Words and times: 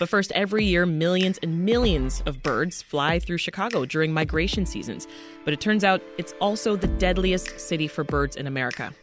But 0.00 0.08
first, 0.08 0.32
every 0.32 0.64
year, 0.64 0.86
millions 0.86 1.38
and 1.42 1.62
millions 1.62 2.22
of 2.24 2.42
birds 2.42 2.80
fly 2.80 3.18
through 3.18 3.36
Chicago 3.36 3.84
during 3.84 4.14
migration 4.14 4.64
seasons. 4.64 5.06
But 5.44 5.52
it 5.52 5.60
turns 5.60 5.84
out 5.84 6.00
it's 6.16 6.32
also 6.40 6.74
the 6.74 6.86
deadliest 6.86 7.60
city 7.60 7.86
for 7.86 8.02
birds 8.02 8.34
in 8.34 8.46
America. 8.46 8.94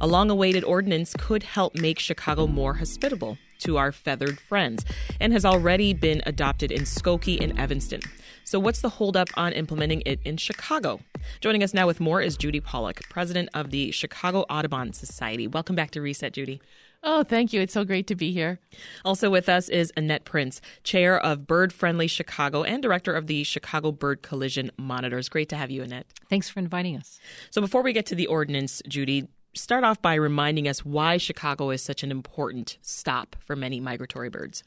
A 0.00 0.06
long 0.06 0.30
awaited 0.30 0.64
ordinance 0.64 1.12
could 1.18 1.42
help 1.42 1.74
make 1.74 1.98
Chicago 1.98 2.46
more 2.46 2.72
hospitable 2.72 3.36
to 3.58 3.76
our 3.76 3.92
feathered 3.92 4.40
friends 4.40 4.86
and 5.20 5.34
has 5.34 5.44
already 5.44 5.92
been 5.92 6.22
adopted 6.24 6.72
in 6.72 6.82
Skokie 6.82 7.38
and 7.38 7.58
Evanston. 7.58 8.00
So, 8.44 8.58
what's 8.58 8.80
the 8.80 8.88
holdup 8.88 9.28
on 9.36 9.52
implementing 9.52 10.02
it 10.06 10.20
in 10.24 10.38
Chicago? 10.38 11.00
Joining 11.40 11.64
us 11.64 11.74
now 11.74 11.86
with 11.86 12.00
more 12.00 12.22
is 12.22 12.36
Judy 12.38 12.60
Pollock, 12.60 13.02
president 13.10 13.50
of 13.52 13.70
the 13.70 13.90
Chicago 13.90 14.46
Audubon 14.48 14.94
Society. 14.94 15.46
Welcome 15.46 15.76
back 15.76 15.90
to 15.90 16.00
Reset, 16.00 16.32
Judy. 16.32 16.62
Oh, 17.08 17.22
thank 17.22 17.52
you. 17.52 17.60
It's 17.60 17.72
so 17.72 17.84
great 17.84 18.08
to 18.08 18.16
be 18.16 18.32
here. 18.32 18.58
Also 19.04 19.30
with 19.30 19.48
us 19.48 19.68
is 19.68 19.92
Annette 19.96 20.24
Prince, 20.24 20.60
chair 20.82 21.20
of 21.20 21.46
Bird 21.46 21.72
Friendly 21.72 22.08
Chicago 22.08 22.64
and 22.64 22.82
director 22.82 23.14
of 23.14 23.28
the 23.28 23.44
Chicago 23.44 23.92
Bird 23.92 24.22
Collision 24.22 24.72
Monitors. 24.76 25.28
Great 25.28 25.48
to 25.50 25.56
have 25.56 25.70
you, 25.70 25.84
Annette. 25.84 26.06
Thanks 26.28 26.48
for 26.48 26.58
inviting 26.58 26.96
us. 26.96 27.20
So, 27.50 27.60
before 27.60 27.82
we 27.82 27.92
get 27.92 28.06
to 28.06 28.16
the 28.16 28.26
ordinance, 28.26 28.82
Judy, 28.88 29.28
start 29.54 29.84
off 29.84 30.02
by 30.02 30.14
reminding 30.14 30.66
us 30.66 30.84
why 30.84 31.16
Chicago 31.16 31.70
is 31.70 31.80
such 31.80 32.02
an 32.02 32.10
important 32.10 32.76
stop 32.82 33.36
for 33.38 33.54
many 33.54 33.78
migratory 33.78 34.28
birds. 34.28 34.64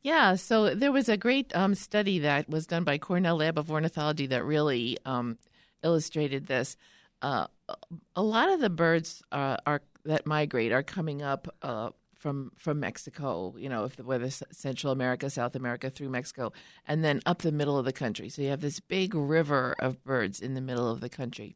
Yeah, 0.00 0.36
so 0.36 0.76
there 0.76 0.92
was 0.92 1.08
a 1.08 1.16
great 1.16 1.54
um, 1.56 1.74
study 1.74 2.20
that 2.20 2.48
was 2.48 2.68
done 2.68 2.84
by 2.84 2.98
Cornell 2.98 3.38
Lab 3.38 3.58
of 3.58 3.68
Ornithology 3.72 4.28
that 4.28 4.44
really 4.44 4.96
um, 5.04 5.38
illustrated 5.82 6.46
this. 6.46 6.76
Uh, 7.20 7.48
a 8.14 8.22
lot 8.22 8.48
of 8.48 8.60
the 8.60 8.70
birds 8.70 9.24
uh, 9.32 9.56
are 9.66 9.80
that 10.04 10.26
migrate 10.26 10.72
are 10.72 10.82
coming 10.82 11.22
up 11.22 11.54
uh, 11.62 11.90
from 12.14 12.52
from 12.56 12.80
Mexico. 12.80 13.54
You 13.58 13.68
know, 13.68 13.84
if 13.84 13.96
the, 13.96 14.04
whether 14.04 14.30
Central 14.30 14.92
America, 14.92 15.28
South 15.30 15.54
America, 15.54 15.90
through 15.90 16.08
Mexico, 16.08 16.52
and 16.86 17.04
then 17.04 17.20
up 17.26 17.42
the 17.42 17.52
middle 17.52 17.78
of 17.78 17.84
the 17.84 17.92
country. 17.92 18.28
So 18.28 18.42
you 18.42 18.50
have 18.50 18.60
this 18.60 18.80
big 18.80 19.14
river 19.14 19.74
of 19.78 20.02
birds 20.04 20.40
in 20.40 20.54
the 20.54 20.60
middle 20.60 20.90
of 20.90 21.00
the 21.00 21.08
country. 21.08 21.54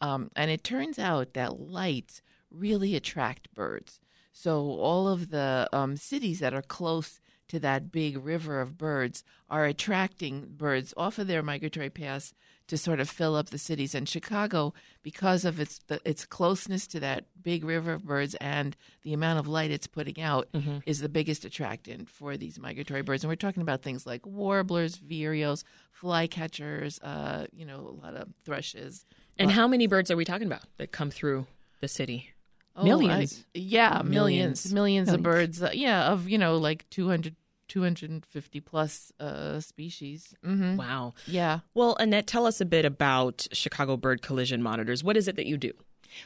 Um, 0.00 0.30
and 0.34 0.50
it 0.50 0.64
turns 0.64 0.98
out 0.98 1.34
that 1.34 1.60
lights 1.60 2.22
really 2.50 2.96
attract 2.96 3.52
birds. 3.54 4.00
So 4.32 4.60
all 4.60 5.08
of 5.08 5.30
the 5.30 5.68
um, 5.72 5.96
cities 5.96 6.40
that 6.40 6.54
are 6.54 6.62
close 6.62 7.20
to 7.48 7.58
that 7.60 7.90
big 7.90 8.16
river 8.24 8.60
of 8.60 8.78
birds 8.78 9.24
are 9.48 9.66
attracting 9.66 10.54
birds 10.56 10.94
off 10.96 11.18
of 11.18 11.26
their 11.26 11.42
migratory 11.42 11.90
paths 11.90 12.32
to 12.70 12.78
sort 12.78 13.00
of 13.00 13.10
fill 13.10 13.34
up 13.34 13.50
the 13.50 13.58
cities. 13.58 13.96
And 13.96 14.08
Chicago, 14.08 14.72
because 15.02 15.44
of 15.44 15.58
its 15.58 15.80
the, 15.88 16.00
its 16.04 16.24
closeness 16.24 16.86
to 16.88 17.00
that 17.00 17.24
big 17.42 17.64
river 17.64 17.94
of 17.94 18.04
birds 18.04 18.36
and 18.36 18.76
the 19.02 19.12
amount 19.12 19.40
of 19.40 19.48
light 19.48 19.72
it's 19.72 19.88
putting 19.88 20.22
out, 20.22 20.48
mm-hmm. 20.52 20.78
is 20.86 21.00
the 21.00 21.08
biggest 21.08 21.44
attractant 21.44 22.08
for 22.08 22.36
these 22.36 22.60
migratory 22.60 23.02
birds. 23.02 23.24
And 23.24 23.28
we're 23.28 23.34
talking 23.34 23.62
about 23.62 23.82
things 23.82 24.06
like 24.06 24.24
warblers, 24.24 24.98
vireos, 24.98 25.64
flycatchers, 26.00 27.00
uh, 27.02 27.46
you 27.52 27.66
know, 27.66 27.80
a 27.80 28.04
lot 28.04 28.14
of 28.14 28.28
thrushes. 28.44 29.04
And 29.36 29.50
how 29.50 29.66
many 29.66 29.88
birds 29.88 30.10
are 30.12 30.16
we 30.16 30.24
talking 30.24 30.46
about 30.46 30.62
that 30.76 30.92
come 30.92 31.10
through 31.10 31.46
the 31.80 31.88
city? 31.88 32.30
Oh, 32.76 32.84
millions. 32.84 33.44
I, 33.48 33.58
yeah, 33.58 34.02
millions, 34.04 34.72
millions, 34.72 34.72
millions, 34.72 35.12
of 35.12 35.22
birds. 35.24 35.60
Uh, 35.60 35.70
yeah, 35.72 36.12
of 36.12 36.28
you 36.28 36.38
know 36.38 36.56
like 36.56 36.88
200 36.90 37.34
250 37.70 38.60
plus 38.60 39.12
uh, 39.20 39.60
species. 39.60 40.34
Mm-hmm. 40.44 40.76
Wow. 40.76 41.14
Yeah. 41.26 41.60
Well, 41.72 41.96
Annette, 42.00 42.26
tell 42.26 42.46
us 42.46 42.60
a 42.60 42.66
bit 42.66 42.84
about 42.84 43.46
Chicago 43.52 43.96
Bird 43.96 44.20
Collision 44.22 44.62
Monitors. 44.62 45.02
What 45.04 45.16
is 45.16 45.28
it 45.28 45.36
that 45.36 45.46
you 45.46 45.56
do? 45.56 45.72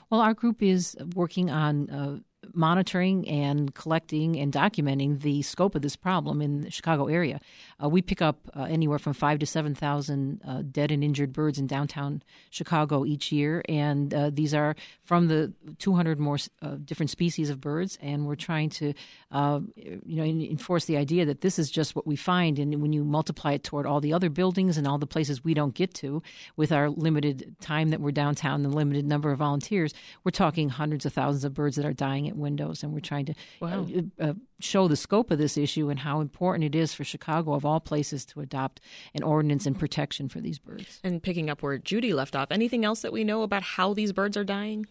Well, 0.08 0.22
our 0.22 0.32
group 0.32 0.62
is 0.62 0.96
working 1.14 1.50
on 1.50 1.90
uh, 1.90 2.18
monitoring 2.52 3.28
and 3.28 3.74
collecting 3.74 4.38
and 4.38 4.52
documenting 4.52 5.20
the 5.20 5.42
scope 5.42 5.74
of 5.74 5.82
this 5.82 5.96
problem 5.96 6.42
in 6.42 6.62
the 6.62 6.70
Chicago 6.70 7.06
area. 7.06 7.40
Uh, 7.82 7.88
we 7.88 8.02
pick 8.02 8.20
up 8.20 8.38
uh, 8.56 8.62
anywhere 8.64 8.98
from 8.98 9.12
five 9.12 9.38
to 9.38 9.46
seven 9.46 9.74
thousand 9.74 10.40
uh, 10.46 10.62
dead 10.70 10.90
and 10.90 11.02
injured 11.02 11.32
birds 11.32 11.58
in 11.58 11.66
downtown 11.66 12.22
Chicago 12.50 13.04
each 13.04 13.32
year, 13.32 13.62
and 13.68 14.12
uh, 14.12 14.30
these 14.32 14.54
are 14.54 14.74
from 15.04 15.28
the 15.28 15.52
200 15.78 16.18
more 16.18 16.38
uh, 16.62 16.76
different 16.84 17.10
species 17.10 17.50
of 17.50 17.60
birds. 17.60 17.98
And 18.00 18.26
we're 18.26 18.34
trying 18.34 18.70
to, 18.70 18.94
uh, 19.30 19.60
you 19.76 20.16
know, 20.16 20.24
enforce 20.24 20.84
the 20.86 20.96
idea 20.96 21.24
that 21.26 21.40
this 21.40 21.58
is 21.58 21.70
just 21.70 21.94
what 21.96 22.06
we 22.06 22.16
find, 22.16 22.58
and 22.58 22.80
when 22.80 22.92
you 22.92 23.04
multiply 23.04 23.52
it 23.52 23.64
toward 23.64 23.86
all 23.86 24.00
the 24.00 24.12
other 24.12 24.30
buildings 24.30 24.76
and 24.78 24.86
all 24.86 24.98
the 24.98 25.06
places 25.06 25.44
we 25.44 25.54
don't 25.54 25.74
get 25.74 25.94
to, 25.94 26.22
with 26.56 26.72
our 26.72 26.90
limited 26.90 27.54
time 27.60 27.90
that 27.90 28.00
we're 28.00 28.12
downtown, 28.12 28.64
and 28.64 28.72
the 28.72 28.76
limited 28.76 29.06
number 29.06 29.30
of 29.30 29.38
volunteers, 29.38 29.94
we're 30.24 30.30
talking 30.30 30.68
hundreds 30.68 31.06
of 31.06 31.12
thousands 31.12 31.44
of 31.44 31.54
birds 31.54 31.76
that 31.76 31.84
are 31.84 31.92
dying 31.92 32.26
windows, 32.34 32.82
and 32.82 32.92
we're 32.92 33.00
trying 33.00 33.26
to 33.26 33.34
wow. 33.60 33.86
uh, 34.20 34.22
uh, 34.22 34.34
show 34.60 34.88
the 34.88 34.96
scope 34.96 35.30
of 35.30 35.38
this 35.38 35.56
issue 35.56 35.90
and 35.90 36.00
how 36.00 36.20
important 36.20 36.64
it 36.64 36.74
is 36.74 36.94
for 36.94 37.04
Chicago, 37.04 37.54
of 37.54 37.64
all 37.64 37.80
places, 37.80 38.24
to 38.26 38.40
adopt 38.40 38.80
an 39.14 39.22
ordinance 39.22 39.66
and 39.66 39.78
protection 39.78 40.28
for 40.28 40.40
these 40.40 40.58
birds. 40.58 41.00
And 41.02 41.22
picking 41.22 41.50
up 41.50 41.62
where 41.62 41.78
Judy 41.78 42.12
left 42.12 42.36
off, 42.36 42.48
anything 42.50 42.84
else 42.84 43.02
that 43.02 43.12
we 43.12 43.24
know 43.24 43.42
about 43.42 43.62
how 43.62 43.94
these 43.94 44.12
birds 44.12 44.36
are 44.36 44.44
dying? 44.44 44.86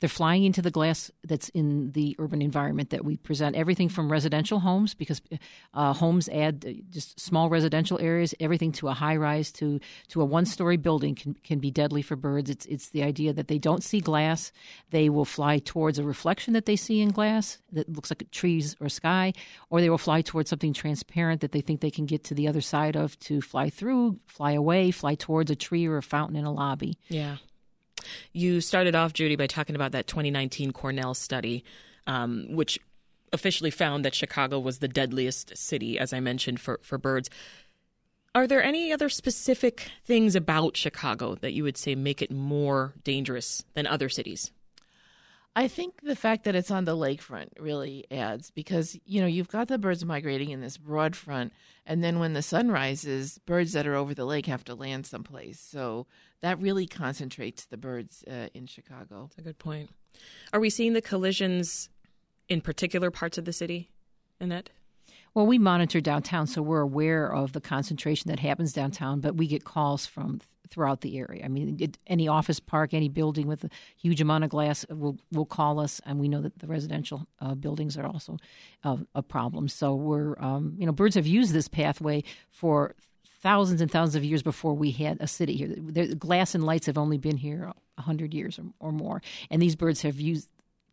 They're 0.00 0.08
flying 0.08 0.44
into 0.44 0.62
the 0.62 0.70
glass 0.70 1.10
that's 1.24 1.48
in 1.50 1.92
the 1.92 2.16
urban 2.18 2.42
environment 2.42 2.90
that 2.90 3.04
we 3.04 3.16
present. 3.16 3.56
Everything 3.56 3.88
from 3.88 4.10
residential 4.10 4.60
homes, 4.60 4.94
because 4.94 5.20
uh, 5.74 5.92
homes 5.92 6.28
add 6.28 6.84
just 6.90 7.18
small 7.20 7.48
residential 7.48 7.98
areas, 8.00 8.34
everything 8.40 8.72
to 8.72 8.88
a 8.88 8.92
high 8.92 9.16
rise 9.16 9.52
to 9.52 9.80
to 10.08 10.20
a 10.20 10.24
one 10.24 10.46
story 10.46 10.76
building 10.76 11.14
can 11.14 11.34
can 11.44 11.58
be 11.58 11.70
deadly 11.70 12.02
for 12.02 12.16
birds. 12.16 12.50
It's 12.50 12.66
it's 12.66 12.90
the 12.90 13.02
idea 13.02 13.32
that 13.32 13.48
they 13.48 13.58
don't 13.58 13.82
see 13.82 14.00
glass, 14.00 14.52
they 14.90 15.08
will 15.08 15.24
fly 15.24 15.58
towards 15.58 15.98
a 15.98 16.04
reflection 16.04 16.54
that 16.54 16.66
they 16.66 16.76
see 16.76 17.00
in 17.00 17.10
glass 17.10 17.58
that 17.72 17.88
looks 17.88 18.10
like 18.10 18.30
trees 18.30 18.76
or 18.80 18.88
sky, 18.88 19.32
or 19.70 19.80
they 19.80 19.90
will 19.90 19.98
fly 19.98 20.22
towards 20.22 20.50
something 20.50 20.72
transparent 20.72 21.40
that 21.40 21.52
they 21.52 21.60
think 21.60 21.80
they 21.80 21.90
can 21.90 22.06
get 22.06 22.24
to 22.24 22.34
the 22.34 22.48
other 22.48 22.60
side 22.60 22.96
of 22.96 23.18
to 23.20 23.40
fly 23.40 23.70
through, 23.70 24.18
fly 24.26 24.52
away, 24.52 24.90
fly 24.90 25.14
towards 25.14 25.50
a 25.50 25.56
tree 25.56 25.86
or 25.86 25.96
a 25.96 26.02
fountain 26.02 26.36
in 26.36 26.44
a 26.44 26.52
lobby. 26.52 26.98
Yeah. 27.08 27.36
You 28.32 28.60
started 28.60 28.94
off, 28.94 29.12
Judy, 29.12 29.36
by 29.36 29.46
talking 29.46 29.76
about 29.76 29.92
that 29.92 30.06
2019 30.06 30.72
Cornell 30.72 31.14
study, 31.14 31.64
um, 32.06 32.46
which 32.50 32.78
officially 33.32 33.70
found 33.70 34.04
that 34.04 34.14
Chicago 34.14 34.58
was 34.58 34.78
the 34.78 34.88
deadliest 34.88 35.56
city, 35.56 35.98
as 35.98 36.12
I 36.12 36.20
mentioned, 36.20 36.60
for, 36.60 36.80
for 36.82 36.98
birds. 36.98 37.28
Are 38.34 38.46
there 38.46 38.62
any 38.62 38.92
other 38.92 39.08
specific 39.08 39.90
things 40.04 40.36
about 40.36 40.76
Chicago 40.76 41.36
that 41.36 41.52
you 41.52 41.62
would 41.62 41.76
say 41.76 41.94
make 41.94 42.20
it 42.20 42.30
more 42.30 42.94
dangerous 43.02 43.64
than 43.74 43.86
other 43.86 44.08
cities? 44.08 44.52
I 45.58 45.68
think 45.68 46.02
the 46.02 46.14
fact 46.14 46.44
that 46.44 46.54
it's 46.54 46.70
on 46.70 46.84
the 46.84 46.94
lakefront 46.94 47.48
really 47.58 48.04
adds 48.10 48.50
because 48.50 48.98
you 49.06 49.22
know 49.22 49.26
you've 49.26 49.48
got 49.48 49.68
the 49.68 49.78
birds 49.78 50.04
migrating 50.04 50.50
in 50.50 50.60
this 50.60 50.76
broad 50.76 51.16
front, 51.16 51.50
and 51.86 52.04
then 52.04 52.18
when 52.18 52.34
the 52.34 52.42
sun 52.42 52.70
rises, 52.70 53.38
birds 53.46 53.72
that 53.72 53.86
are 53.86 53.94
over 53.94 54.12
the 54.12 54.26
lake 54.26 54.44
have 54.44 54.64
to 54.64 54.74
land 54.74 55.06
someplace. 55.06 55.58
So 55.58 56.06
that 56.42 56.60
really 56.60 56.86
concentrates 56.86 57.64
the 57.64 57.78
birds 57.78 58.22
uh, 58.30 58.48
in 58.52 58.66
Chicago. 58.66 59.22
That's 59.22 59.38
a 59.38 59.42
good 59.42 59.58
point. 59.58 59.88
Are 60.52 60.60
we 60.60 60.68
seeing 60.68 60.92
the 60.92 61.00
collisions 61.00 61.88
in 62.50 62.60
particular 62.60 63.10
parts 63.10 63.38
of 63.38 63.46
the 63.46 63.52
city, 63.52 63.88
Annette? 64.38 64.68
Well, 65.36 65.46
we 65.46 65.58
monitor 65.58 66.00
downtown, 66.00 66.46
so 66.46 66.62
we're 66.62 66.80
aware 66.80 67.30
of 67.30 67.52
the 67.52 67.60
concentration 67.60 68.30
that 68.30 68.38
happens 68.38 68.72
downtown, 68.72 69.20
but 69.20 69.36
we 69.36 69.46
get 69.46 69.64
calls 69.64 70.06
from 70.06 70.40
throughout 70.70 71.02
the 71.02 71.18
area. 71.18 71.44
I 71.44 71.48
mean, 71.48 71.76
it, 71.78 71.98
any 72.06 72.26
office 72.26 72.58
park, 72.58 72.94
any 72.94 73.10
building 73.10 73.46
with 73.46 73.64
a 73.64 73.68
huge 73.98 74.22
amount 74.22 74.44
of 74.44 74.50
glass 74.50 74.86
will 74.88 75.18
will 75.30 75.44
call 75.44 75.78
us, 75.78 76.00
and 76.06 76.18
we 76.18 76.28
know 76.28 76.40
that 76.40 76.60
the 76.60 76.66
residential 76.66 77.26
uh, 77.38 77.54
buildings 77.54 77.98
are 77.98 78.06
also 78.06 78.38
uh, 78.82 78.96
a 79.14 79.22
problem. 79.22 79.68
So 79.68 79.94
we're, 79.94 80.40
um, 80.42 80.74
you 80.78 80.86
know, 80.86 80.92
birds 80.92 81.16
have 81.16 81.26
used 81.26 81.52
this 81.52 81.68
pathway 81.68 82.24
for 82.50 82.94
thousands 83.42 83.82
and 83.82 83.90
thousands 83.90 84.14
of 84.14 84.24
years 84.24 84.42
before 84.42 84.72
we 84.72 84.90
had 84.90 85.18
a 85.20 85.26
city 85.26 85.54
here. 85.54 85.68
The 85.68 86.14
glass 86.14 86.54
and 86.54 86.64
lights 86.64 86.86
have 86.86 86.96
only 86.96 87.18
been 87.18 87.36
here 87.36 87.74
hundred 87.98 88.32
years 88.32 88.58
or, 88.58 88.64
or 88.80 88.90
more, 88.90 89.20
and 89.50 89.60
these 89.60 89.76
birds 89.76 90.00
have 90.00 90.18
used 90.18 90.48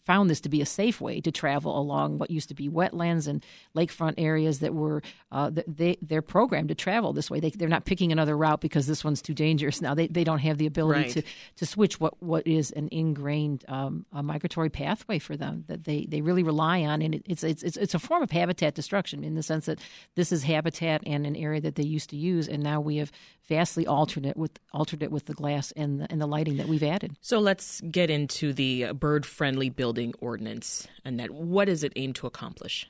found 0.05 0.29
this 0.29 0.41
to 0.41 0.49
be 0.49 0.61
a 0.61 0.65
safe 0.65 0.99
way 0.99 1.21
to 1.21 1.31
travel 1.31 1.77
along 1.79 2.17
what 2.17 2.29
used 2.29 2.49
to 2.49 2.55
be 2.55 2.69
wetlands 2.69 3.27
and 3.27 3.43
lakefront 3.75 4.15
areas 4.17 4.59
that 4.59 4.73
were 4.73 5.01
uh, 5.31 5.49
they 5.67 5.97
they're 6.01 6.21
programmed 6.21 6.69
to 6.69 6.75
travel 6.75 7.13
this 7.13 7.31
way. 7.31 7.39
They 7.39 7.49
they're 7.51 7.69
not 7.69 7.85
picking 7.85 8.11
another 8.11 8.35
route 8.35 8.61
because 8.61 8.87
this 8.87 9.03
one's 9.03 9.21
too 9.21 9.33
dangerous. 9.33 9.81
Now 9.81 9.93
they, 9.93 10.07
they 10.07 10.23
don't 10.23 10.39
have 10.39 10.57
the 10.57 10.65
ability 10.65 11.01
right. 11.01 11.11
to, 11.11 11.23
to 11.57 11.65
switch 11.65 11.99
what, 11.99 12.21
what 12.21 12.45
is 12.45 12.71
an 12.71 12.89
ingrained 12.91 13.63
um, 13.67 14.05
migratory 14.11 14.69
pathway 14.69 15.19
for 15.19 15.37
them 15.37 15.63
that 15.67 15.85
they, 15.85 16.05
they 16.09 16.21
really 16.21 16.43
rely 16.43 16.81
on, 16.81 17.01
and 17.01 17.15
it, 17.15 17.23
it's, 17.25 17.43
it's 17.43 17.63
it's 17.63 17.77
it's 17.77 17.93
a 17.93 17.99
form 17.99 18.23
of 18.23 18.31
habitat 18.31 18.75
destruction 18.75 19.23
in 19.23 19.35
the 19.35 19.43
sense 19.43 19.65
that 19.67 19.79
this 20.15 20.31
is 20.31 20.43
habitat 20.43 21.01
and 21.05 21.25
an 21.25 21.35
area 21.35 21.61
that 21.61 21.75
they 21.75 21.83
used 21.83 22.09
to 22.09 22.17
use, 22.17 22.47
and 22.47 22.61
now 22.61 22.81
we 22.81 22.97
have 22.97 23.11
vastly 23.47 23.85
altered 23.85 24.25
it 24.25 24.35
with 24.37 24.59
altered 24.71 25.03
it 25.03 25.11
with 25.11 25.25
the 25.25 25.33
glass 25.33 25.71
and 25.73 26.01
the, 26.01 26.11
and 26.11 26.19
the 26.19 26.27
lighting 26.27 26.57
that 26.57 26.67
we've 26.67 26.83
added. 26.83 27.15
So 27.21 27.39
let's 27.39 27.81
get 27.81 28.09
into 28.09 28.53
the 28.53 28.93
bird 28.93 29.25
friendly 29.25 29.69
building 29.69 29.92
building 29.93 30.13
ordinance, 30.19 30.87
Annette. 31.05 31.31
What 31.31 31.65
does 31.65 31.83
it 31.83 31.93
aim 31.95 32.13
to 32.13 32.27
accomplish? 32.27 32.89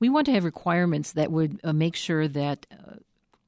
We 0.00 0.08
want 0.08 0.26
to 0.26 0.32
have 0.32 0.44
requirements 0.44 1.12
that 1.12 1.30
would 1.30 1.60
uh, 1.62 1.72
make 1.72 1.94
sure 1.96 2.26
that 2.28 2.66
uh, 2.72 2.94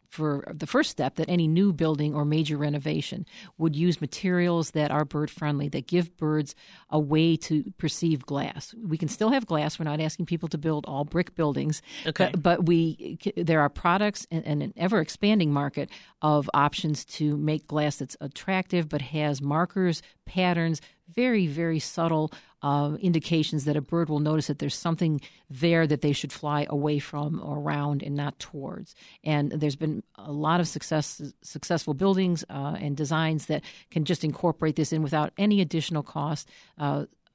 for 0.08 0.44
the 0.52 0.66
first 0.66 0.90
step 0.90 1.14
that 1.14 1.30
any 1.30 1.46
new 1.46 1.72
building 1.72 2.14
or 2.14 2.24
major 2.24 2.56
renovation 2.56 3.24
would 3.58 3.76
use 3.76 4.00
materials 4.00 4.72
that 4.72 4.90
are 4.90 5.04
bird 5.04 5.30
friendly, 5.30 5.68
that 5.68 5.86
give 5.86 6.16
birds 6.16 6.54
a 6.90 6.98
way 6.98 7.36
to 7.36 7.72
perceive 7.78 8.26
glass. 8.26 8.74
We 8.84 8.98
can 8.98 9.08
still 9.08 9.30
have 9.30 9.46
glass. 9.46 9.78
We're 9.78 9.84
not 9.84 10.00
asking 10.00 10.26
people 10.26 10.48
to 10.48 10.58
build 10.58 10.84
all 10.86 11.04
brick 11.04 11.36
buildings, 11.36 11.80
Okay. 12.04 12.30
but, 12.32 12.42
but 12.42 12.66
we 12.66 13.18
there 13.36 13.60
are 13.60 13.68
products 13.68 14.26
and, 14.32 14.44
and 14.44 14.62
an 14.62 14.74
ever 14.76 15.00
expanding 15.00 15.52
market 15.52 15.88
of 16.20 16.50
options 16.52 17.04
to 17.04 17.36
make 17.36 17.68
glass 17.68 17.96
that's 17.96 18.16
attractive 18.20 18.88
but 18.88 19.00
has 19.00 19.40
markers, 19.40 20.02
patterns, 20.26 20.80
very 21.14 21.46
very 21.46 21.78
subtle 21.78 22.32
uh, 22.62 22.96
indications 23.00 23.64
that 23.64 23.76
a 23.76 23.80
bird 23.80 24.08
will 24.08 24.20
notice 24.20 24.48
that 24.48 24.58
there's 24.58 24.74
something 24.74 25.20
there 25.48 25.86
that 25.86 26.02
they 26.02 26.12
should 26.12 26.32
fly 26.32 26.66
away 26.68 26.98
from 26.98 27.40
or 27.42 27.58
around 27.58 28.02
and 28.02 28.14
not 28.14 28.38
towards. 28.38 28.94
And 29.24 29.50
there's 29.52 29.76
been 29.76 30.02
a 30.16 30.32
lot 30.32 30.60
of 30.60 30.68
success, 30.68 31.22
successful 31.42 31.94
buildings 31.94 32.44
uh, 32.50 32.76
and 32.78 32.96
designs 32.96 33.46
that 33.46 33.62
can 33.90 34.04
just 34.04 34.24
incorporate 34.24 34.76
this 34.76 34.92
in 34.92 35.02
without 35.02 35.32
any 35.38 35.60
additional 35.60 36.02
cost. 36.02 36.48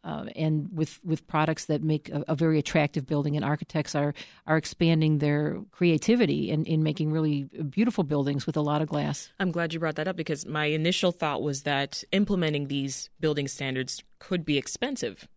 Uh, 0.06 0.26
and 0.36 0.70
with, 0.72 1.00
with 1.04 1.26
products 1.26 1.66
that 1.66 1.82
make 1.82 2.10
a, 2.10 2.24
a, 2.28 2.36
very 2.36 2.60
attractive 2.60 3.08
building, 3.08 3.36
and 3.36 3.44
architects 3.44 3.96
are 3.96 4.14
are 4.46 4.56
expanding 4.56 5.18
their 5.18 5.60
creativity 5.72 6.52
in, 6.52 6.64
in 6.66 6.84
making 6.84 7.12
really 7.12 7.46
beautiful 7.70 8.04
buildings 8.04 8.46
with 8.46 8.56
a 8.56 8.62
lot 8.62 8.84
of 8.84 8.88
glass. 8.88 9.32
I'm 9.40 9.50
glad 9.50 9.74
you 9.74 9.80
brought 9.80 9.96
that 9.96 10.08
up 10.08 10.16
because 10.16 10.46
my 10.46 10.66
initial 10.66 11.12
thought 11.12 11.42
was 11.42 11.64
that 11.64 12.04
implementing 12.12 12.68
these 12.68 13.10
building 13.20 13.48
standards 13.48 14.04
could 14.20 14.46
be 14.46 14.60
expensive, 14.60 15.28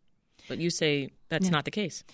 but 0.49 0.59
you 0.59 0.69
say 0.69 1.13
that's 1.31 1.47
yeah. 1.47 1.53
not 1.53 1.65
the 1.65 1.71
case. 1.71 2.05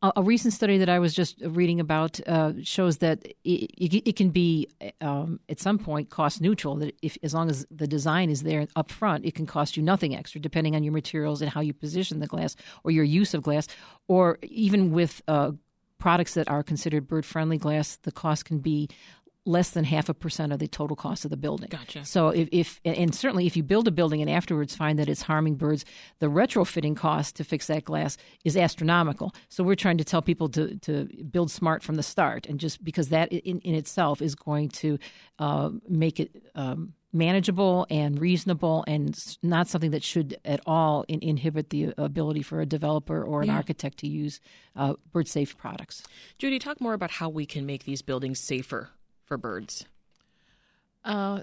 A, 0.00 0.22
recent 0.22 0.54
study 0.54 0.78
that 0.78 0.88
I 0.88 1.00
was 1.00 1.12
just 1.12 1.40
reading 1.40 1.80
about 1.80 2.20
uh, 2.28 2.52
shows 2.62 2.98
that 2.98 3.26
it, 3.42 3.70
it, 3.76 4.08
it 4.08 4.16
can 4.16 4.30
be 4.30 4.68
um, 5.00 5.40
at 5.48 5.58
some 5.58 5.76
point 5.76 6.08
cost 6.08 6.40
neutral. 6.40 6.76
That 6.76 6.94
if 7.02 7.18
as 7.24 7.34
long 7.34 7.50
as 7.50 7.66
the 7.68 7.88
design 7.88 8.30
is 8.30 8.44
there 8.44 8.68
up 8.76 8.92
front, 8.92 9.24
it 9.24 9.34
can 9.34 9.44
cost 9.44 9.76
you 9.76 9.82
nothing 9.82 10.14
extra, 10.14 10.40
depending 10.40 10.76
on 10.76 10.84
your 10.84 10.92
materials 10.92 11.42
and 11.42 11.50
how 11.50 11.60
you 11.60 11.74
position 11.74 12.20
the 12.20 12.28
glass 12.28 12.54
or 12.84 12.92
your 12.92 13.02
use 13.02 13.34
of 13.34 13.42
glass, 13.42 13.66
or 14.06 14.38
even 14.42 14.92
with. 14.92 15.20
Uh, 15.26 15.52
products 15.98 16.34
that 16.34 16.48
are 16.48 16.62
considered 16.62 17.08
bird 17.08 17.26
friendly 17.26 17.58
glass, 17.58 17.96
the 18.04 18.12
cost 18.12 18.44
can 18.44 18.58
be 18.58 18.88
less 19.48 19.70
than 19.70 19.84
half 19.84 20.08
a 20.08 20.14
percent 20.14 20.52
of 20.52 20.58
the 20.58 20.68
total 20.68 20.96
cost 20.96 21.24
of 21.24 21.30
the 21.30 21.36
building. 21.36 21.68
Gotcha. 21.70 22.04
So 22.04 22.28
if, 22.28 22.48
if 22.52 22.80
and 22.84 23.14
certainly 23.14 23.46
if 23.46 23.56
you 23.56 23.62
build 23.62 23.88
a 23.88 23.90
building 23.90 24.20
and 24.20 24.30
afterwards 24.30 24.76
find 24.76 24.98
that 24.98 25.08
it's 25.08 25.22
harming 25.22 25.56
birds, 25.56 25.84
the 26.18 26.26
retrofitting 26.26 26.96
cost 26.96 27.36
to 27.36 27.44
fix 27.44 27.66
that 27.66 27.84
glass 27.84 28.16
is 28.44 28.56
astronomical. 28.56 29.34
So 29.48 29.64
we're 29.64 29.74
trying 29.74 29.98
to 29.98 30.04
tell 30.04 30.22
people 30.22 30.48
to 30.50 30.76
to 30.80 31.08
build 31.30 31.50
smart 31.50 31.82
from 31.82 31.96
the 31.96 32.02
start, 32.02 32.46
and 32.46 32.60
just 32.60 32.84
because 32.84 33.08
that 33.08 33.32
in, 33.32 33.60
in 33.60 33.74
itself 33.74 34.22
is 34.22 34.34
going 34.34 34.68
to 34.68 34.98
uh, 35.38 35.70
make 35.88 36.20
it. 36.20 36.30
Um, 36.54 36.94
manageable 37.10 37.86
and 37.88 38.20
reasonable 38.20 38.84
and 38.86 39.18
not 39.42 39.66
something 39.66 39.92
that 39.92 40.02
should 40.04 40.36
at 40.44 40.60
all 40.66 41.06
in, 41.08 41.20
inhibit 41.22 41.70
the 41.70 41.94
ability 41.96 42.42
for 42.42 42.60
a 42.60 42.66
developer 42.66 43.22
or 43.22 43.40
an 43.40 43.48
yeah. 43.48 43.56
architect 43.56 43.98
to 43.98 44.06
use 44.06 44.40
uh, 44.76 44.92
bird 45.10 45.26
safe 45.26 45.56
products. 45.56 46.02
Judy, 46.38 46.58
talk 46.58 46.82
more 46.82 46.92
about 46.92 47.10
how 47.12 47.30
we 47.30 47.46
can 47.46 47.64
make 47.64 47.84
these 47.84 48.02
buildings 48.02 48.38
safer 48.38 48.90
for 49.28 49.36
birds? 49.36 49.84
Uh, 51.04 51.42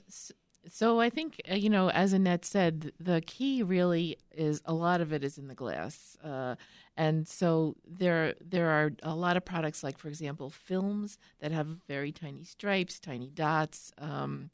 so 0.70 1.00
I 1.00 1.10
think 1.10 1.42
uh, 1.50 1.56
you 1.56 1.70
know, 1.70 1.90
as 1.90 2.12
Annette 2.12 2.44
said, 2.44 2.92
the 3.00 3.22
key 3.22 3.64
really 3.64 4.18
is 4.32 4.62
a 4.66 4.74
lot 4.74 5.00
of 5.00 5.14
it 5.14 5.24
is 5.24 5.38
in 5.38 5.48
the 5.48 5.56
glass, 5.56 6.18
uh, 6.24 6.56
and 6.98 7.28
so 7.28 7.76
there 7.88 8.36
there 8.42 8.70
are 8.70 8.92
a 9.04 9.16
lot 9.16 9.38
of 9.38 9.46
products 9.46 9.84
like, 9.84 9.98
for 9.98 10.08
example, 10.08 10.50
films 10.50 11.18
that 11.40 11.52
have 11.52 11.68
very 11.88 12.12
tiny 12.12 12.44
stripes, 12.44 13.00
tiny 13.00 13.30
dots, 13.30 13.92
um, 14.00 14.50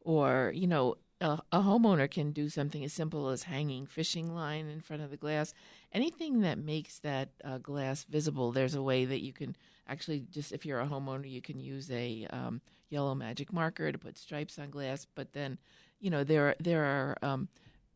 or 0.00 0.52
you 0.54 0.66
know, 0.66 0.96
a, 1.20 1.40
a, 1.52 1.60
homeowner 1.60 2.10
can 2.10 2.32
do 2.32 2.48
something 2.48 2.84
as 2.84 2.92
simple 2.92 3.28
as 3.28 3.44
hanging 3.44 3.86
fishing 3.86 4.34
line 4.34 4.68
in 4.68 4.80
front 4.80 5.02
of 5.02 5.10
the 5.10 5.16
glass. 5.16 5.52
Anything 5.92 6.40
that 6.40 6.58
makes 6.58 6.98
that 7.00 7.30
uh, 7.44 7.58
glass 7.58 8.04
visible, 8.04 8.52
there's 8.52 8.74
a 8.74 8.82
way 8.82 9.04
that 9.04 9.22
you 9.22 9.32
can 9.32 9.56
actually 9.90 10.24
just 10.30 10.52
if 10.52 10.64
you're 10.64 10.80
a 10.80 10.86
homeowner, 10.86 11.28
you 11.28 11.42
can 11.42 11.60
use 11.60 11.90
a 11.90 12.26
um, 12.30 12.60
yellow 12.88 13.14
magic 13.14 13.52
marker 13.52 13.90
to 13.90 13.98
put 13.98 14.16
stripes 14.16 14.58
on 14.58 14.70
glass. 14.70 15.06
But 15.14 15.32
then, 15.32 15.58
you 15.98 16.10
know, 16.10 16.24
there 16.24 16.54
there 16.60 16.84
are 16.84 17.18
um, 17.22 17.48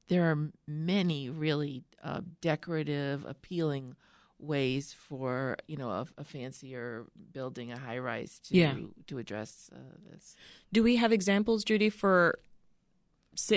there 0.09 0.31
are 0.31 0.51
many 0.67 1.31
really 1.31 1.85
uh, 2.03 2.21
decorative, 2.41 3.25
appealing 3.27 3.97
ways 4.39 4.93
for 4.93 5.57
you 5.69 5.77
know 5.77 5.91
a, 5.91 6.07
a 6.19 6.25
fancier 6.25 7.07
building, 7.33 7.73
a 7.73 7.79
high 7.79 7.99
rise 7.99 8.41
to 8.41 8.57
yeah. 8.57 8.75
to 9.07 9.19
address 9.19 9.71
uh, 9.75 9.79
this. 10.11 10.37
Do 10.73 10.83
we 10.83 10.97
have 10.97 11.13
examples, 11.13 11.65
Judy, 11.65 11.91
for 11.91 12.39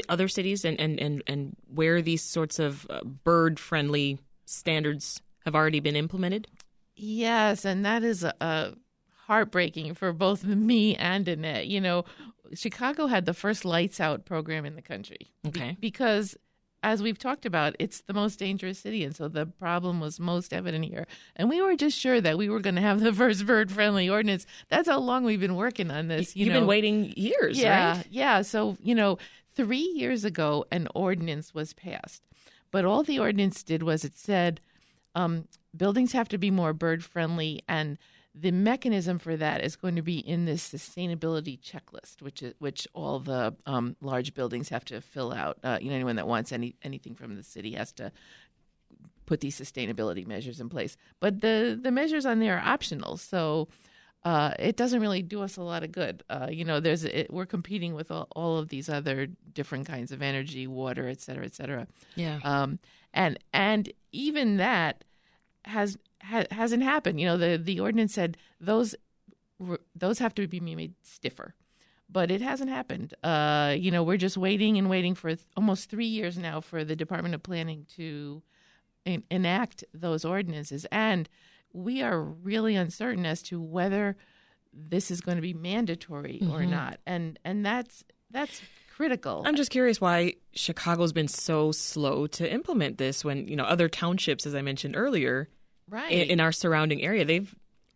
other 0.09 0.27
cities 0.27 0.65
and, 0.65 0.79
and, 0.79 0.99
and, 0.99 1.23
and 1.27 1.55
where 1.73 2.01
these 2.01 2.23
sorts 2.23 2.59
of 2.59 2.87
uh, 2.89 3.03
bird 3.03 3.59
friendly 3.59 4.17
standards 4.45 5.21
have 5.45 5.55
already 5.55 5.79
been 5.79 5.95
implemented? 5.95 6.47
Yes, 6.97 7.63
and 7.65 7.85
that 7.85 8.03
is 8.03 8.23
a, 8.23 8.33
a 8.41 8.73
heartbreaking 9.27 9.93
for 9.93 10.11
both 10.13 10.43
me 10.45 10.95
and 10.95 11.27
Annette. 11.27 11.67
You 11.67 11.81
know, 11.81 12.05
Chicago 12.53 13.07
had 13.07 13.25
the 13.25 13.33
first 13.33 13.65
lights 13.65 13.99
out 13.99 14.25
program 14.25 14.65
in 14.65 14.75
the 14.75 14.81
country. 14.81 15.31
Okay. 15.47 15.71
Be- 15.71 15.77
because 15.79 16.35
as 16.83 17.01
we've 17.01 17.17
talked 17.17 17.45
about, 17.45 17.75
it's 17.79 18.01
the 18.01 18.13
most 18.13 18.37
dangerous 18.39 18.79
city, 18.79 19.03
and 19.03 19.15
so 19.15 19.27
the 19.27 19.45
problem 19.45 19.99
was 19.99 20.19
most 20.19 20.53
evident 20.53 20.85
here. 20.85 21.07
And 21.35 21.49
we 21.49 21.59
were 21.61 21.75
just 21.75 21.97
sure 21.97 22.21
that 22.21 22.37
we 22.37 22.49
were 22.49 22.59
going 22.59 22.75
to 22.75 22.81
have 22.81 22.99
the 22.99 23.11
first 23.21 23.45
bird-friendly 23.45 24.09
ordinance. 24.09 24.45
That's 24.69 24.87
how 24.87 24.99
long 24.99 25.23
we've 25.23 25.39
been 25.39 25.55
working 25.55 25.89
on 25.91 26.07
this. 26.07 26.35
You 26.35 26.45
You've 26.45 26.53
know. 26.53 26.59
been 26.61 26.67
waiting 26.67 27.13
years, 27.17 27.59
yeah, 27.59 27.97
right? 27.97 28.07
Yeah. 28.09 28.41
So 28.43 28.77
you 28.81 28.95
know, 28.95 29.17
three 29.55 29.91
years 29.95 30.23
ago, 30.23 30.65
an 30.71 30.87
ordinance 30.93 31.53
was 31.53 31.73
passed, 31.73 32.21
but 32.71 32.85
all 32.85 33.03
the 33.03 33.19
ordinance 33.19 33.63
did 33.63 33.81
was 33.83 34.05
it 34.05 34.15
said 34.15 34.61
um, 35.17 35.47
buildings 35.75 36.11
have 36.13 36.29
to 36.29 36.37
be 36.37 36.51
more 36.51 36.73
bird 36.73 37.03
friendly 37.03 37.61
and 37.67 37.97
the 38.39 38.51
mechanism 38.51 39.17
for 39.17 39.35
that 39.35 39.63
is 39.63 39.75
going 39.75 39.95
to 39.95 40.03
be 40.03 40.19
in 40.19 40.45
this 40.45 40.67
sustainability 40.67 41.59
checklist, 41.59 42.21
which 42.21 42.43
is, 42.43 42.53
which 42.59 42.87
all 42.93 43.19
the 43.19 43.55
um, 43.65 43.95
large 43.99 44.35
buildings 44.35 44.69
have 44.69 44.85
to 44.85 45.01
fill 45.01 45.33
out. 45.33 45.57
Uh, 45.63 45.79
you 45.81 45.89
know, 45.89 45.95
anyone 45.95 46.17
that 46.17 46.27
wants 46.27 46.51
any 46.51 46.75
anything 46.83 47.15
from 47.15 47.35
the 47.35 47.41
city 47.41 47.73
has 47.73 47.91
to 47.93 48.11
put 49.25 49.41
these 49.41 49.59
sustainability 49.59 50.25
measures 50.25 50.59
in 50.59 50.69
place. 50.69 50.97
But 51.19 51.41
the 51.41 51.79
the 51.81 51.89
measures 51.89 52.27
on 52.27 52.39
there 52.39 52.57
are 52.57 52.63
optional, 52.63 53.17
so 53.17 53.69
uh, 54.23 54.51
it 54.59 54.75
doesn't 54.75 55.01
really 55.01 55.23
do 55.23 55.41
us 55.41 55.57
a 55.57 55.63
lot 55.63 55.83
of 55.83 55.91
good. 55.91 56.23
Uh, 56.29 56.47
you 56.51 56.63
know, 56.63 56.79
there's 56.79 57.05
it, 57.05 57.33
we're 57.33 57.45
competing 57.47 57.95
with 57.95 58.11
all, 58.11 58.27
all, 58.35 58.57
of 58.57 58.69
these 58.69 58.87
other 58.87 59.27
different 59.53 59.87
kinds 59.87 60.11
of 60.11 60.21
energy, 60.21 60.67
water, 60.67 61.07
et 61.07 61.21
cetera, 61.21 61.45
et 61.45 61.55
cetera. 61.55 61.87
Yeah. 62.15 62.39
Um, 62.43 62.77
and 63.13 63.39
and 63.51 63.91
even 64.11 64.57
that 64.57 65.03
has 65.67 65.97
ha- 66.21 66.45
hasn't 66.51 66.83
happened. 66.83 67.19
You 67.19 67.27
know, 67.27 67.37
the 67.37 67.57
the 67.57 67.79
ordinance 67.79 68.13
said 68.13 68.37
those 68.59 68.95
those 69.95 70.19
have 70.19 70.35
to 70.35 70.47
be 70.47 70.59
made 70.59 70.93
stiffer, 71.03 71.55
but 72.09 72.31
it 72.31 72.41
hasn't 72.41 72.69
happened. 72.69 73.13
Uh, 73.23 73.75
you 73.77 73.91
know, 73.91 74.03
we're 74.03 74.17
just 74.17 74.37
waiting 74.37 74.77
and 74.77 74.89
waiting 74.89 75.15
for 75.15 75.29
th- 75.29 75.47
almost 75.55 75.89
three 75.89 76.05
years 76.05 76.37
now 76.37 76.61
for 76.61 76.83
the 76.83 76.95
Department 76.95 77.35
of 77.35 77.43
Planning 77.43 77.85
to 77.95 78.41
en- 79.05 79.23
enact 79.31 79.83
those 79.93 80.25
ordinances, 80.25 80.85
and 80.91 81.29
we 81.73 82.01
are 82.01 82.21
really 82.21 82.75
uncertain 82.75 83.25
as 83.25 83.41
to 83.43 83.61
whether 83.61 84.15
this 84.73 85.11
is 85.11 85.21
going 85.21 85.37
to 85.37 85.41
be 85.41 85.53
mandatory 85.53 86.39
mm-hmm. 86.41 86.53
or 86.53 86.65
not. 86.65 86.99
And 87.05 87.39
and 87.43 87.65
that's 87.65 88.03
that's 88.31 88.61
critical. 88.95 89.43
I'm 89.45 89.55
just 89.55 89.71
curious 89.71 90.01
why 90.01 90.35
Chicago's 90.53 91.13
been 91.13 91.27
so 91.27 91.71
slow 91.71 92.27
to 92.27 92.51
implement 92.51 92.97
this 92.97 93.23
when, 93.23 93.47
you 93.47 93.55
know, 93.55 93.63
other 93.63 93.87
townships 93.87 94.45
as 94.45 94.55
I 94.55 94.61
mentioned 94.61 94.95
earlier 94.95 95.49
right. 95.89 96.11
in, 96.11 96.29
in 96.29 96.39
our 96.39 96.51
surrounding 96.51 97.01
area. 97.01 97.25
They've 97.25 97.53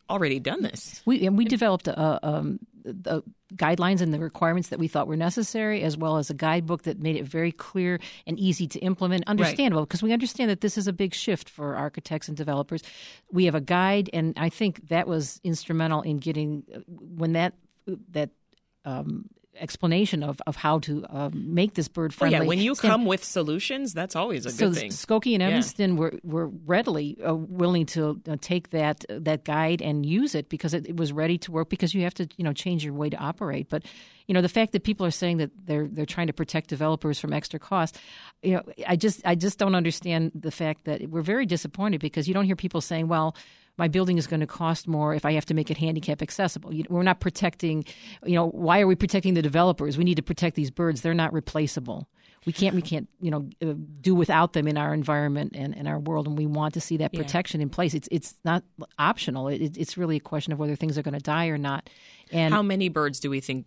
already 0.10 0.40
done 0.40 0.62
this. 0.62 1.02
We 1.06 1.26
and 1.26 1.38
we 1.38 1.46
developed 1.46 1.88
a, 1.88 2.28
um, 2.28 2.60
the 2.84 3.24
guidelines 3.56 4.02
and 4.02 4.14
the 4.14 4.20
requirements 4.20 4.70
that 4.70 4.80
we 4.80 4.88
thought 4.88 5.08
were 5.08 5.18
necessary, 5.18 5.82
as 5.84 5.98
well 5.98 6.18
as 6.18 6.30
a 6.30 6.34
guidebook 6.34 6.84
that 6.84 7.00
made 7.00 7.16
it 7.16 7.26
very 7.26 7.52
clear 7.52 8.00
and 8.26 8.40
easy 8.40 8.68
to 8.68 8.80
implement, 8.80 9.24
understandable, 9.28 9.84
because 9.86 10.02
right. 10.02 10.08
we 10.08 10.14
understand 10.14 10.50
that 10.50 10.62
this 10.62 10.78
is 10.78 10.88
a 10.88 10.94
big 10.94 11.14
shift 11.14 11.50
for 11.50 11.76
architects 11.76 12.28
and 12.28 12.38
developers. 12.38 12.82
We 13.32 13.46
have 13.46 13.56
a 13.56 13.62
guide, 13.62 14.10
and 14.14 14.34
I 14.38 14.50
think 14.50 14.90
that 14.90 15.08
was 15.08 15.40
instrumental 15.44 16.02
in 16.02 16.20
getting 16.20 16.64
when 16.88 17.34
that 17.34 17.54
that 18.12 18.30
um, 18.86 19.30
explanation 19.60 20.24
of, 20.24 20.42
of 20.48 20.56
how 20.56 20.80
to 20.80 21.06
uh, 21.06 21.30
make 21.34 21.74
this 21.74 21.88
bird 21.88 22.14
friendly. 22.14 22.38
Oh, 22.38 22.42
yeah, 22.42 22.48
when 22.48 22.60
you 22.60 22.76
stand- 22.76 22.92
come 22.92 23.06
with 23.06 23.24
solutions, 23.24 23.94
that's 23.94 24.16
always 24.16 24.46
a 24.46 24.50
so 24.52 24.70
good 24.70 24.78
thing. 24.78 24.92
Skokie 24.92 25.34
and 25.34 25.44
Evanston 25.44 25.94
yeah. 25.94 26.00
were, 26.00 26.14
were 26.24 26.48
readily 26.48 27.18
uh, 27.26 27.34
willing 27.34 27.86
to 27.88 28.22
uh, 28.30 28.38
take 28.42 28.70
that 28.72 29.06
that 29.10 29.44
guide 29.44 29.82
and 29.82 30.06
use 30.06 30.36
it 30.36 30.50
because 30.50 30.74
it, 30.74 30.88
it, 30.88 30.98
was 30.98 31.12
ready 31.12 31.38
to 31.40 31.52
work. 31.52 31.70
Because 31.70 31.94
you 31.94 32.04
have 32.04 32.14
to 32.16 32.28
you 32.38 32.44
know 32.44 32.54
change 32.54 32.84
your 32.84 32.94
way 32.94 33.10
to 33.10 33.18
operate. 33.18 33.70
But 33.70 33.84
you 34.28 34.34
know 34.34 34.42
the 34.42 34.50
fact 34.50 34.72
that 34.72 34.84
people 34.84 35.06
are 35.06 35.12
saying 35.12 35.38
that 35.38 35.52
they're 35.66 35.88
they're 35.88 36.06
trying 36.06 36.28
to 36.28 36.34
protect 36.34 36.70
developers 36.70 37.20
from 37.20 37.34
extra 37.34 37.60
costs, 37.60 38.00
you 38.42 38.54
know, 38.54 38.64
I 38.88 38.96
just 38.96 39.22
I 39.26 39.36
just 39.36 39.58
don't 39.58 39.76
understand 39.76 40.32
the 40.34 40.52
fact 40.52 40.86
that 40.86 41.10
we're 41.10 41.22
very 41.22 41.46
disappointed 41.46 42.02
because 42.02 42.28
you 42.28 42.34
don't 42.34 42.46
hear 42.46 42.56
people 42.56 42.82
saying, 42.82 43.08
well 43.08 43.36
my 43.82 43.88
building 43.88 44.20
is 44.20 44.28
going 44.28 44.42
to 44.42 44.46
cost 44.46 44.88
more 44.88 45.16
if 45.16 45.26
I 45.26 45.32
have 45.32 45.46
to 45.48 45.56
make 45.56 45.72
it 45.72 45.78
handicap 45.78 46.22
accessible. 46.22 46.72
You, 46.72 46.84
we're 46.88 47.02
not 47.02 47.20
protecting, 47.20 47.84
you 48.24 48.36
know, 48.36 48.48
why 48.48 48.80
are 48.80 48.86
we 48.86 48.94
protecting 48.94 49.34
the 49.34 49.42
developers? 49.42 49.98
We 49.98 50.04
need 50.04 50.18
to 50.18 50.22
protect 50.22 50.56
these 50.56 50.70
birds. 50.70 51.02
They're 51.02 51.16
not 51.16 51.34
replaceable. 51.34 52.08
We 52.46 52.54
can't, 52.54 52.76
we 52.76 52.84
can't, 52.84 53.10
you 53.20 53.32
know, 53.32 53.50
uh, 53.60 53.74
do 54.00 54.14
without 54.14 54.54
them 54.54 54.68
in 54.68 54.78
our 54.78 54.94
environment 54.94 55.54
and 55.56 55.74
in 55.74 55.88
our 55.88 55.98
world, 55.98 56.28
and 56.28 56.38
we 56.38 56.46
want 56.46 56.76
to 56.76 56.80
see 56.80 56.98
that 56.98 57.12
protection 57.12 57.60
yeah. 57.60 57.64
in 57.64 57.70
place. 57.72 57.96
It's 57.96 58.08
it's 58.12 58.36
not 58.46 58.64
optional. 59.00 59.48
It, 59.48 59.76
it's 59.76 59.98
really 59.98 60.18
a 60.18 60.20
question 60.20 60.54
of 60.54 60.60
whether 60.60 60.76
things 60.76 60.96
are 61.00 61.04
going 61.04 61.16
to 61.16 61.20
die 61.20 61.48
or 61.48 61.58
not. 61.58 61.90
And 62.32 62.54
how 62.54 62.62
many 62.62 62.90
birds 62.90 63.20
do 63.20 63.32
we 63.32 63.40
think 63.40 63.66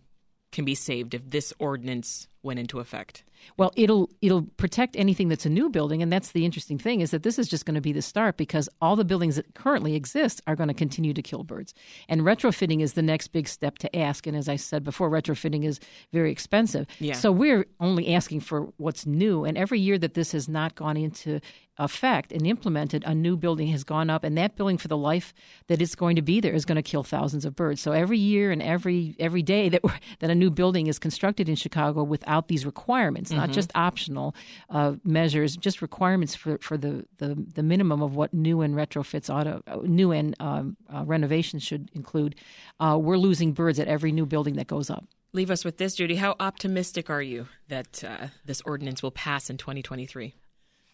can 0.53 0.63
be 0.63 0.75
saved 0.75 1.13
if 1.13 1.29
this 1.29 1.51
ordinance 1.59 2.29
went 2.41 2.59
into 2.59 2.79
effect? 2.79 3.24
Well, 3.57 3.71
it'll 3.75 4.09
it'll 4.21 4.43
protect 4.57 4.95
anything 4.95 5.29
that's 5.29 5.45
a 5.45 5.49
new 5.49 5.69
building, 5.69 6.01
and 6.01 6.11
that's 6.11 6.31
the 6.31 6.45
interesting 6.45 6.77
thing 6.77 7.01
is 7.01 7.11
that 7.11 7.23
this 7.23 7.39
is 7.39 7.47
just 7.47 7.65
going 7.65 7.75
to 7.75 7.81
be 7.81 7.93
the 7.93 8.01
start 8.01 8.37
because 8.37 8.69
all 8.81 8.95
the 8.95 9.05
buildings 9.05 9.35
that 9.35 9.53
currently 9.55 9.95
exist 9.95 10.41
are 10.47 10.55
going 10.55 10.67
to 10.67 10.73
continue 10.73 11.13
to 11.13 11.21
kill 11.21 11.43
birds, 11.43 11.73
and 12.09 12.21
retrofitting 12.21 12.81
is 12.81 12.93
the 12.93 13.01
next 13.01 13.29
big 13.29 13.47
step 13.47 13.77
to 13.79 13.95
ask. 13.95 14.27
And 14.27 14.35
as 14.35 14.49
I 14.49 14.55
said 14.55 14.83
before, 14.83 15.09
retrofitting 15.09 15.63
is 15.63 15.79
very 16.11 16.31
expensive. 16.31 16.87
Yeah. 16.99 17.13
So 17.13 17.31
we're 17.31 17.65
only 17.79 18.13
asking 18.13 18.41
for 18.41 18.73
what's 18.77 19.05
new, 19.05 19.45
and 19.45 19.57
every 19.57 19.79
year 19.79 19.97
that 19.97 20.13
this 20.13 20.31
has 20.31 20.49
not 20.49 20.75
gone 20.75 20.97
into 20.97 21.39
effect 21.77 22.31
and 22.31 22.45
implemented, 22.47 23.03
a 23.05 23.13
new 23.13 23.35
building 23.37 23.67
has 23.67 23.83
gone 23.83 24.09
up, 24.09 24.23
and 24.23 24.37
that 24.37 24.55
building 24.55 24.77
for 24.77 24.87
the 24.87 24.97
life 24.97 25.33
that 25.67 25.81
it's 25.81 25.95
going 25.95 26.15
to 26.15 26.21
be 26.21 26.39
there 26.39 26.53
is 26.53 26.65
going 26.65 26.77
to 26.77 26.81
kill 26.81 27.03
thousands 27.03 27.45
of 27.45 27.55
birds. 27.55 27.81
So 27.81 27.91
every 27.91 28.17
year 28.17 28.51
and 28.51 28.61
every 28.61 29.15
every 29.19 29.41
day 29.41 29.69
that 29.69 29.81
that 30.19 30.29
a 30.29 30.35
new 30.35 30.49
building 30.49 30.87
is 30.87 30.99
constructed 30.99 31.49
in 31.49 31.55
Chicago 31.55 32.03
without 32.03 32.47
these 32.47 32.65
requirements, 32.65 33.31
mm-hmm. 33.31 33.41
not 33.41 33.51
just 33.51 33.71
optional 33.75 34.35
uh, 34.69 34.93
measures, 35.03 35.55
just 35.57 35.81
requirements 35.81 36.35
for, 36.35 36.57
for 36.59 36.77
the, 36.77 37.05
the, 37.17 37.35
the 37.53 37.63
minimum 37.63 38.01
of 38.01 38.15
what 38.15 38.33
new 38.33 38.61
and 38.61 38.75
retrofits 38.75 39.33
ought 39.33 39.43
to, 39.43 39.61
uh, 39.67 39.77
new 39.83 40.11
and 40.11 40.35
um, 40.39 40.77
uh, 40.93 41.03
renovations 41.05 41.63
should 41.63 41.89
include, 41.93 42.35
uh, 42.79 42.97
we're 43.01 43.17
losing 43.17 43.53
birds 43.53 43.79
at 43.79 43.87
every 43.87 44.11
new 44.11 44.25
building 44.25 44.55
that 44.55 44.67
goes 44.67 44.89
up. 44.89 45.05
Leave 45.33 45.51
us 45.51 45.65
with 45.65 45.77
this, 45.77 45.95
Judy. 45.95 46.15
How 46.15 46.35
optimistic 46.39 47.09
are 47.09 47.21
you 47.21 47.47
that 47.67 48.03
uh, 48.03 48.27
this 48.45 48.61
ordinance 48.61 49.03
will 49.03 49.11
pass 49.11 49.49
in 49.49 49.57
2023? 49.57 50.33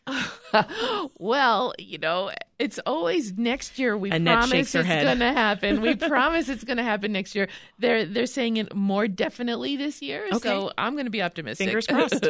well, 1.19 1.73
you 1.77 1.97
know, 1.97 2.31
it's 2.59 2.79
always 2.85 3.37
next 3.37 3.79
year. 3.79 3.97
We 3.97 4.11
Annette 4.11 4.37
promise 4.49 4.75
it's 4.75 4.87
going 4.87 5.19
to 5.19 5.33
happen. 5.33 5.81
We 5.81 5.95
promise 5.95 6.49
it's 6.49 6.63
going 6.63 6.77
to 6.77 6.83
happen 6.83 7.11
next 7.11 7.35
year. 7.35 7.47
They're 7.79 8.05
they're 8.05 8.25
saying 8.25 8.57
it 8.57 8.75
more 8.75 9.07
definitely 9.07 9.77
this 9.77 10.01
year. 10.01 10.27
Okay. 10.31 10.49
So 10.49 10.71
I'm 10.77 10.93
going 10.93 11.05
to 11.05 11.11
be 11.11 11.21
optimistic. 11.21 11.67
Fingers 11.67 11.87
crossed. 11.87 12.25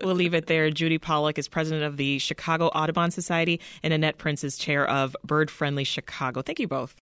we'll 0.04 0.14
leave 0.14 0.34
it 0.34 0.46
there. 0.46 0.70
Judy 0.70 0.98
Pollock 0.98 1.38
is 1.38 1.48
president 1.48 1.84
of 1.84 1.96
the 1.96 2.18
Chicago 2.18 2.66
Audubon 2.68 3.10
Society, 3.10 3.60
and 3.82 3.92
Annette 3.92 4.18
Prince 4.18 4.44
is 4.44 4.58
chair 4.58 4.88
of 4.88 5.16
Bird 5.24 5.50
Friendly 5.50 5.84
Chicago. 5.84 6.42
Thank 6.42 6.60
you 6.60 6.68
both. 6.68 6.94